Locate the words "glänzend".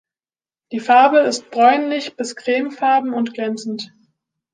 3.35-3.93